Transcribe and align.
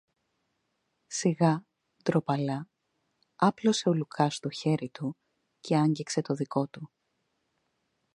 Σιγά, 1.07 1.65
ντροπαλά, 2.03 2.69
άπλωσε 3.35 3.89
ο 3.89 3.93
Λουκάς 3.93 4.39
το 4.39 4.49
χέρι 4.49 4.89
του, 4.89 5.17
και 5.59 5.77
άγγιξε 5.77 6.21
το 6.21 6.33
δικό 6.33 6.67
του. 6.67 6.91